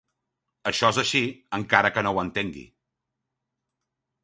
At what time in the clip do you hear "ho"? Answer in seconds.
2.15-2.23